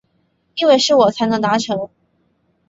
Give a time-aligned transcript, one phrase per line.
[0.55, 1.91] 因为是我才能达成